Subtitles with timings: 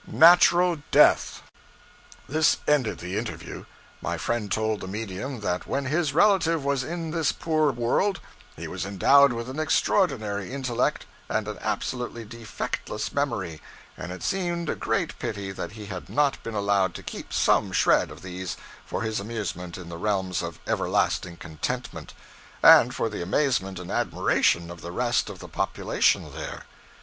[0.07, 1.43] Natural death.
[2.27, 3.65] This ended the interview.
[4.01, 8.19] My friend told the medium that when his relative was in this poor world,
[8.55, 13.61] he was endowed with an extraordinary intellect and an absolutely defectless memory,
[13.95, 17.71] and it seemed a great pity that he had not been allowed to keep some
[17.71, 22.15] shred of these for his amusement in the realms of everlasting contentment,
[22.63, 26.63] and for the amazement and admiration of the rest of the population there.